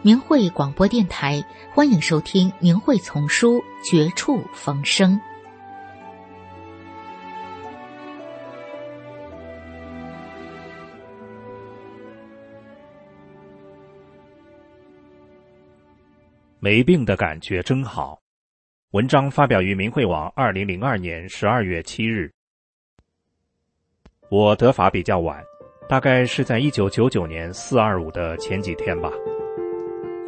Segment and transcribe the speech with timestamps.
[0.00, 1.44] 明慧广播电台，
[1.74, 5.14] 欢迎收听《明慧丛书·绝处逢生》。
[16.60, 18.20] 没病的感觉真好。
[18.92, 22.30] 文章发表于明慧网，二零零二年十二月七日。
[24.30, 25.42] 我得法比较晚，
[25.88, 29.10] 大概是在一九九九年四二五的前几天吧。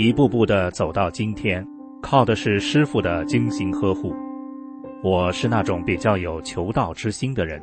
[0.00, 1.66] 一步步的走到今天，
[2.00, 4.14] 靠的是师傅的精心呵护。
[5.02, 7.60] 我是那种比较有求道之心的人，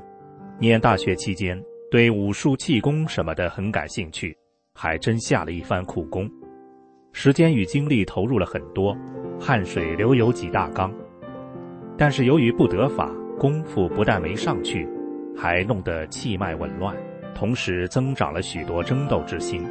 [0.59, 1.57] 念大学期间
[1.89, 4.37] 对武术、气功什么的很感兴趣，
[4.73, 6.29] 还真下了一番苦功，
[7.13, 8.93] 时间与精力投入了很多，
[9.39, 10.91] 汗水流有几大缸。
[11.97, 14.85] 但是由于不得法，功夫不但没上去，
[15.37, 16.93] 还弄得气脉紊乱，
[17.33, 19.65] 同时增长了许多争斗之心。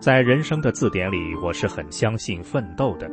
[0.00, 3.06] 在人生的字典里，我是很相信奋斗的，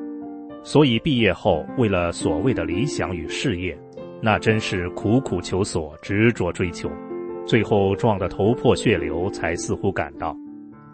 [0.63, 3.77] 所以毕业后为了所谓的理想与事业，
[4.21, 6.89] 那真是苦苦求索、执着追求，
[7.45, 10.33] 最后撞得头破血流，才似乎感到，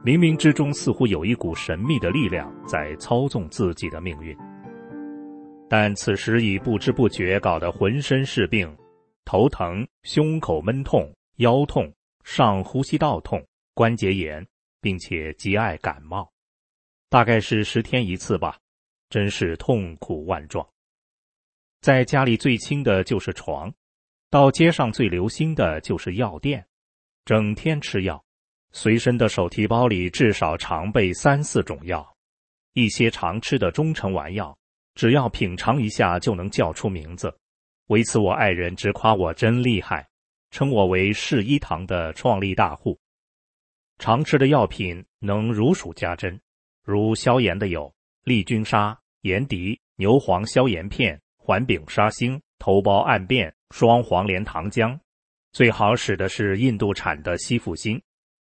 [0.03, 4.36] 冥冥之中似乎有一股神秘的力量在操纵自己的命运。
[5.70, 8.67] 但此时已不知不觉搞得浑身是病，
[9.26, 11.87] 头疼、胸口闷痛、腰痛、
[12.23, 13.39] 上呼吸道痛、
[13.76, 14.43] 关节炎。
[14.83, 16.30] 并且极爱感冒，
[17.08, 18.60] 大概是十天一次吧，
[19.10, 20.67] 真是痛苦万状。
[21.80, 23.73] 在家里最轻的就是床，
[24.30, 26.67] 到街上最留心的就是药店，
[27.23, 28.21] 整天吃药，
[28.73, 32.05] 随身的手提包里至少常备三四种药，
[32.73, 34.58] 一些常吃的中成丸药，
[34.95, 37.33] 只要品尝一下就能叫出名字。
[37.88, 40.05] 为此，我爱人直夸我真厉害，
[40.52, 43.00] 称我为市医堂的创立大户。
[44.03, 46.37] 常吃的药品能如数家珍，
[46.83, 47.89] 如消炎的有
[48.25, 54.99] 利菌沙、盐迪、牛黄消炎片、环丙沙星、头孢暗变、双黄连糖浆。
[55.53, 58.02] 最好使的是印度产的西复星。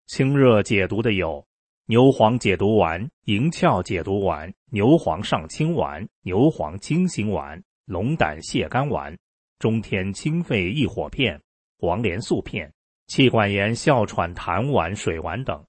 [0.07, 1.45] 清热解毒的有
[1.85, 9.13] 牛黄解毒丸、银翘解毒丸、牛黄上清丸、牛黄清心丸、龙胆泻肝丸、
[9.59, 11.41] 中天清肺益火片、
[11.78, 12.73] 黄连素片。
[13.14, 15.66] 气管炎、哮喘、痰丸、水丸等；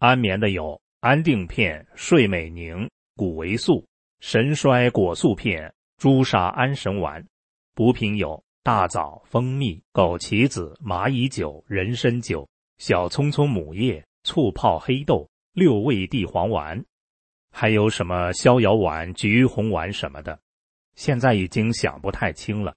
[0.00, 2.86] 安眠的有安定片、睡美宁、
[3.16, 3.86] 谷维素、
[4.20, 7.22] 神衰果素片、朱砂安神丸；
[7.74, 12.46] 补品有大枣、蜂蜜、枸杞子、蚂蚁酒、人参酒、
[12.76, 16.84] 小葱葱母叶、醋泡黑豆、六味地黄丸，
[17.50, 20.38] 还有什么逍遥丸、橘红丸什么的，
[20.96, 22.74] 现在已经想不太清了。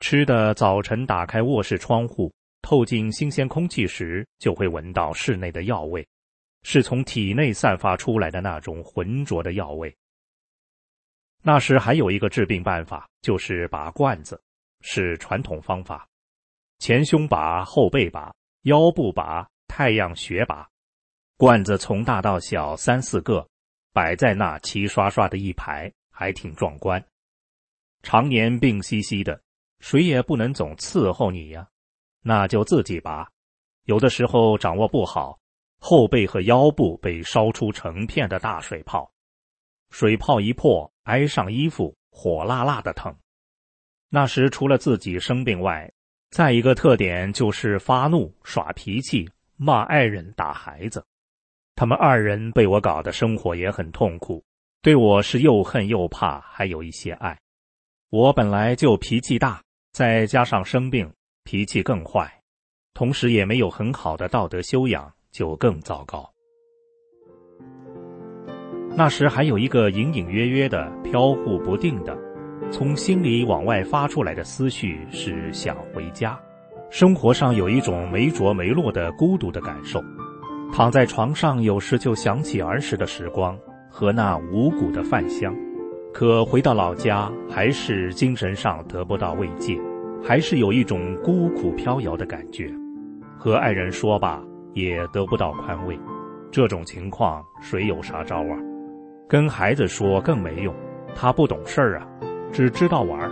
[0.00, 2.32] 吃的早晨打开卧室窗户。
[2.64, 6.08] 透进新鲜空气时，就会闻到室内的药味，
[6.62, 9.94] 是从体内散发出来的那种浑浊的药味。
[11.42, 14.42] 那时还有一个治病办法，就是拔罐子，
[14.80, 16.08] 是传统方法，
[16.78, 20.66] 前胸拔，后背拔，腰部拔，太阳穴拔。
[21.36, 23.46] 罐子从大到小三四个，
[23.92, 27.04] 摆在那齐刷刷的一排，还挺壮观。
[28.02, 29.38] 常年病兮兮的，
[29.80, 31.68] 谁也不能总伺候你呀。
[32.26, 33.28] 那就自己拔，
[33.84, 35.38] 有的时候掌握不好，
[35.78, 39.12] 后背和腰部被烧出成片的大水泡，
[39.90, 43.14] 水泡一破，挨上衣服，火辣辣的疼。
[44.08, 45.92] 那时除了自己生病外，
[46.30, 51.04] 再一个特点就是发怒、耍脾气、骂爱人、打孩子。
[51.76, 54.42] 他们二人被我搞得生活也很痛苦，
[54.80, 57.38] 对我是又恨又怕，还有一些爱。
[58.08, 59.62] 我本来就脾气大，
[59.92, 61.12] 再加上生病。
[61.44, 62.40] 脾气更坏，
[62.94, 66.26] 同时也没有很好的道德修养，就更糟糕。
[68.96, 72.16] 那时还有一个隐隐约约的、飘忽不定的，
[72.70, 76.40] 从心里往外发出来的思绪是想回家。
[76.88, 80.02] 生活上有一种没着没落的孤独的感受，
[80.72, 83.58] 躺在床上有时就想起儿时的时光
[83.90, 85.54] 和那五谷的饭香，
[86.14, 89.78] 可回到老家还是精神上得不到慰藉。
[90.26, 92.72] 还是有一种孤苦飘摇的感觉。
[93.36, 94.42] 和爱人说吧，
[94.72, 95.98] 也得不到宽慰。
[96.50, 98.58] 这种情况谁有啥招啊？
[99.28, 100.74] 跟孩子说更没用，
[101.14, 102.08] 他不懂事儿啊，
[102.50, 103.30] 只知道玩儿。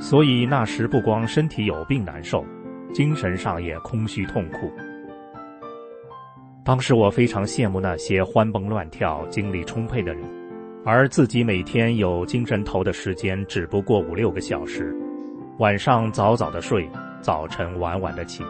[0.00, 2.44] 所以那时不光身体有病难受，
[2.92, 4.70] 精神上也空虚痛苦。
[6.62, 10.22] 当时我非常羡慕那些欢蹦乱跳、精力充沛的人，
[10.84, 14.94] 而自己每天有精神头的时间只不过五六个小时，
[15.60, 16.88] 晚上早早的睡，
[17.20, 18.42] 早晨晚晚的起。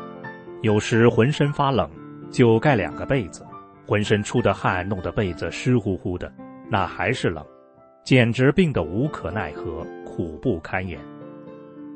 [0.63, 1.91] 有时浑身发冷，
[2.31, 3.45] 就盖两个被子，
[3.85, 6.33] 浑身出的汗弄得被子湿乎乎的，
[6.71, 7.45] 那还是冷，
[8.05, 11.01] 简直病得无可奈何，苦不堪言。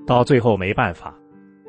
[0.04, 1.14] 到最后没办法，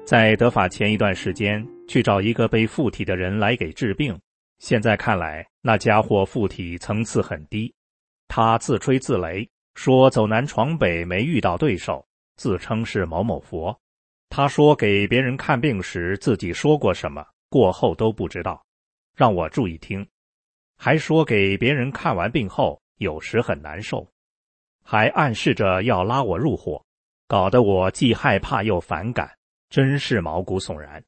[0.08, 4.18] 在得法前一段时间去找一个被附体的人来给治病。
[4.58, 7.72] 现在看来，那家伙附体层次很低，
[8.28, 12.04] 他自吹自擂，说走南闯北没遇到对手，
[12.36, 13.78] 自称是某某佛。
[14.30, 18.66] 他说给别人看病时自己说过什么，过后都不知道，
[19.16, 20.06] 让我注意听。
[20.78, 24.06] 还说给别人看完病后有时很难受，
[24.84, 26.84] 还暗示着要拉我入伙，
[27.28, 29.32] 搞得我既害怕又反感，
[29.70, 31.02] 真是毛骨悚然。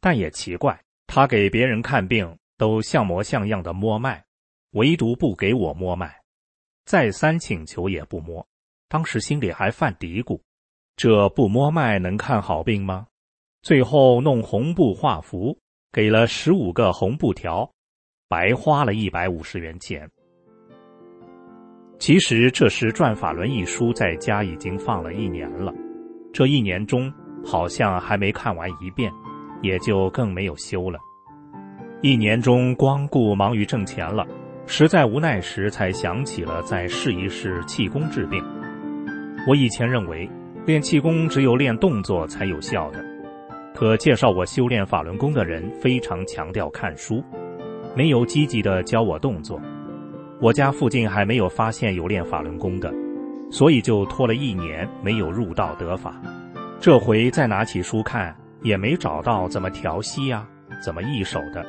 [0.00, 4.22] 但也奇怪，他给别人看病都像模像样的摸脉，
[4.72, 6.14] 唯独不给我摸脉，
[6.84, 8.46] 再三请求也不摸。
[8.88, 10.40] 当时心里还犯嘀咕。
[10.96, 13.06] 这不摸脉能看好病吗？
[13.62, 15.58] 最后弄红布画符，
[15.90, 17.68] 给了十五个红布条，
[18.28, 20.08] 白花了一百五十元钱。
[21.98, 25.72] 其实这时《转法轮》一书在家已经放了一年了，
[26.32, 27.12] 这一年中
[27.44, 29.10] 好像还没看完一遍，
[29.62, 30.98] 也就更没有修了。
[32.02, 34.26] 一年中光顾忙于挣钱了，
[34.66, 38.44] 实在无奈时才想起了再试一试气功治病。
[39.46, 40.28] 我以前认为。
[40.66, 43.04] 练气功只有练动作才有效的，
[43.74, 47.22] 可介绍我修炼法轮功的人非常强调看书，
[47.94, 49.60] 没有积极的教我动作。
[50.40, 52.90] 我家附近还没有发现有练法轮功的，
[53.50, 56.18] 所以就拖了一年没有入道得法。
[56.80, 60.48] 这回再拿起书看，也没找到怎么调息呀，
[60.82, 61.62] 怎么易手的，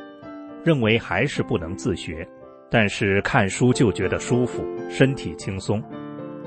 [0.64, 2.26] 认为还是不能自学。
[2.70, 5.82] 但是看书就觉得舒服，身体轻松。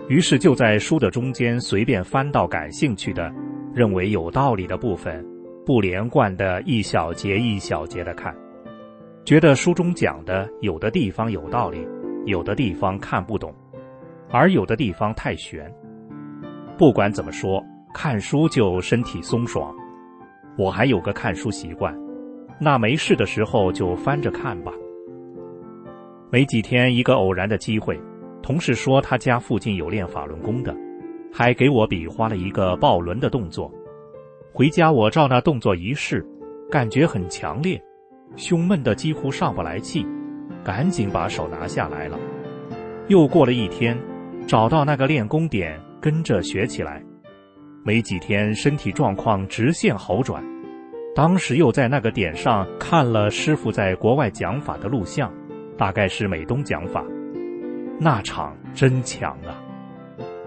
[0.09, 3.31] 于是就在书的中间随便翻到感兴趣的、
[3.75, 5.23] 认为有道理的部分，
[5.63, 8.35] 不连贯的一小节一小节的看，
[9.23, 11.87] 觉得书中讲的有的地方有道理，
[12.25, 13.53] 有的地方看不懂，
[14.31, 15.71] 而有的地方太玄。
[16.75, 17.63] 不管怎么说，
[17.93, 19.71] 看书就身体松爽。
[20.57, 21.95] 我还有个看书习惯，
[22.59, 24.73] 那没事的时候就翻着看吧。
[26.31, 27.95] 没几天，一个偶然的机会。
[28.41, 30.75] 同事说他家附近有练法轮功的，
[31.31, 33.71] 还给我比划了一个抱轮的动作。
[34.51, 36.25] 回家我照那动作一试，
[36.71, 37.81] 感觉很强烈，
[38.35, 40.05] 胸闷的几乎上不来气，
[40.63, 42.17] 赶紧把手拿下来了。
[43.07, 43.97] 又过了一天，
[44.47, 47.03] 找到那个练功点，跟着学起来。
[47.83, 50.43] 没几天，身体状况直线好转。
[51.15, 55.31] 当时又在那个点上看了师傅在国外讲法的录像，
[55.77, 57.03] 大概是美东讲法。
[57.99, 59.61] 那场真强啊！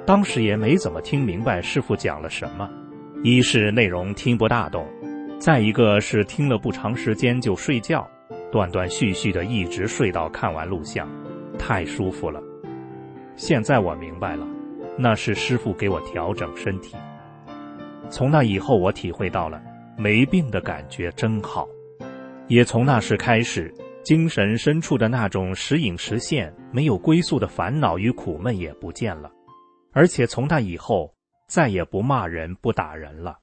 [0.07, 2.69] 当时也没怎么听明白师傅讲了什么，
[3.23, 4.89] 一是内容听不大懂，
[5.39, 8.09] 再一个是听了不长时间就睡觉，
[8.51, 11.07] 断断续续的一直睡到看完录像，
[11.59, 12.41] 太舒服了。
[13.37, 14.47] 现在我明白了，
[14.97, 16.97] 那是师傅给我调整身体。
[18.09, 19.61] 从那以后，我体会到了
[19.99, 21.69] 没病的感觉真好，
[22.49, 23.73] 也从那时开始。
[24.03, 29.31] 精神深处的那种时隐时现、没有归宿的烦恼与苦闷也不见了，
[29.93, 31.15] 而且从那以后
[31.49, 33.39] 再也不骂人、不打人了。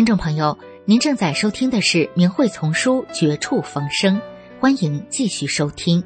[0.00, 4.16] 听众朋友，您正在收听的是《明慧丛书》《绝处逢生》，
[4.58, 6.02] 欢迎继续收听。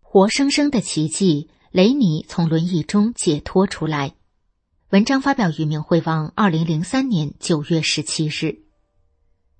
[0.00, 4.14] 活生生的奇迹，雷尼从轮椅中解脱出来。
[4.90, 8.65] 文章发表于明慧网，二零零三年九月十七日。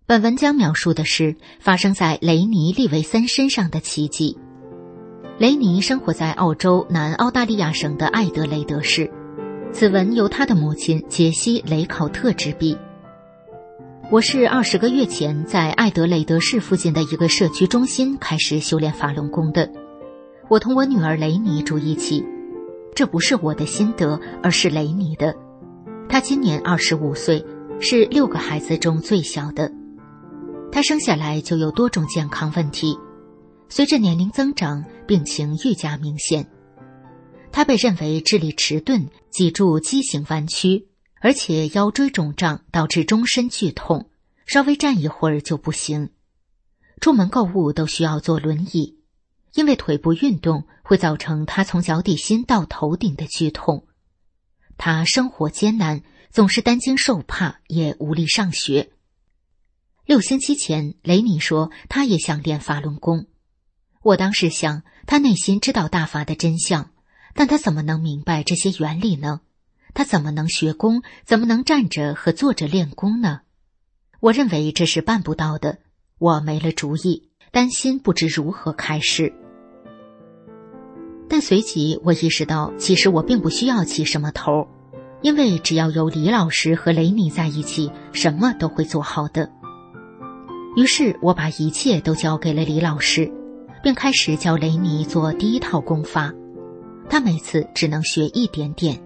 [0.09, 4.39] 本文将描述的是发生在雷尼利维森身上的奇迹。
[5.37, 9.11] 雷尼生活在澳洲南澳大利亚省的艾德雷德市，
[9.73, 12.79] 此文由他的母亲杰西·雷考特执笔。
[14.09, 19.69] 我是二十个月前在艾德雷德市附近的一个社区中心开始修炼法轮功的。
[20.49, 22.25] 我同我女儿雷尼住一起，
[22.95, 25.35] 这不是我的心得，而是雷尼的。
[26.09, 27.45] 她今年二十五岁，
[27.81, 29.69] 是六个孩子中最小的。
[30.77, 32.95] 他生下来就有多种健康问题，
[33.71, 36.47] 随着年龄增长，病情愈加明显。
[37.51, 40.87] 他被认为智力迟钝、脊柱畸形弯曲，
[41.23, 44.11] 而且腰椎肿胀导致终身剧痛，
[44.45, 46.11] 稍微站一会儿就不行。
[47.01, 48.99] 出门购物都需要坐轮椅。
[49.55, 53.87] 因为腿部运动会造成他从脚底心到头顶的剧痛，
[54.77, 58.91] 他生活艰难，总是担惊受怕，也无力上学。
[60.07, 63.27] 六星期前，雷尼说他也想练法轮功。
[64.05, 66.91] 我当时想，他内心知道大法的真相，
[67.35, 69.41] 但他怎么能明白这些原理呢？
[69.95, 71.03] 他怎么能学功？
[71.25, 73.41] 怎么能站着和坐着练功呢？
[74.21, 75.79] 我认为这是办不到的。
[76.19, 79.35] 我没了主意，担心不知如何开始。
[81.29, 84.69] 但随即我意识到，其实我并不需要起什么头，
[85.21, 89.51] 因为只要有李老师和雷尼在一起，什么都会做好的。
[90.77, 93.33] 于是我把一切都交给了李老师，
[93.83, 96.33] 并开始教雷尼做第一套功法。
[97.09, 99.01] 他每次只能学一点点。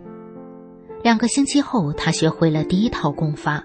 [1.05, 3.65] 两个星期后，他学会了第一套功法。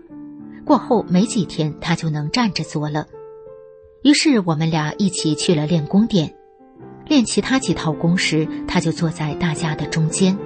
[0.64, 3.08] 过后没几天，他就能站着做了。
[4.04, 6.32] 于是我们俩一起去了练功店。
[7.08, 10.38] 练其他几套功时，他就坐在大家的中间。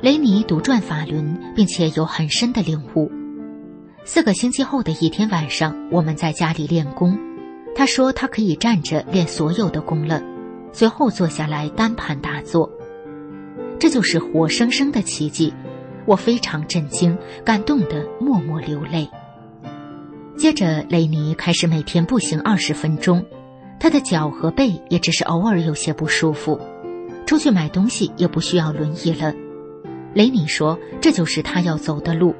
[0.00, 3.10] 雷尼独转法轮，并且有很深的领悟。
[4.04, 7.16] 四个星期后的一天晚上，我们在家里练功，
[7.74, 10.22] 他说他可以站着练所有的功了，
[10.72, 12.70] 随后坐下来单盘打坐。
[13.78, 15.52] 这就是活生生的奇迹，
[16.06, 19.08] 我非常震惊，感动的默默流泪。
[20.36, 23.24] 接着，雷尼开始每天步行二十分钟。
[23.78, 26.60] 他的脚和背也只是偶尔有些不舒服，
[27.26, 29.32] 出去买东西也不需要轮椅了。
[30.12, 32.34] 雷尼说：“这就是他要走的路，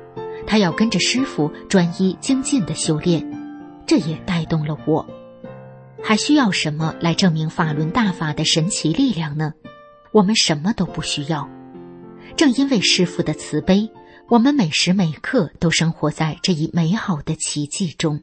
[0.47, 3.25] 他要跟着师傅专一精进的修炼。”
[3.87, 5.05] 这也带动了我。
[6.03, 9.53] 还需要什么来证明法轮大法的神奇力量呢？
[10.13, 11.49] 我们什么都不需要。
[12.37, 13.91] 正因为师傅的慈悲，
[14.29, 18.23] 我们每时每刻都生活在这一美好的奇迹中。